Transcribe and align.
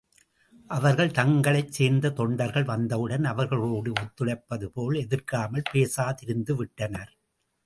அவர்கள் 0.67 1.11
தங்களைச் 1.11 1.71
சேர்ந்த 1.71 2.11
தொண்டர்கள் 2.11 2.63
வந்தவுடன் 2.63 3.23
அவர்களோடு 3.23 3.93
ஒத்துழைப்பதுபோல், 4.01 4.97
எதிர்க்காமல் 4.97 5.69
பேசாதிருந்துவிட்டனர். 5.73 7.11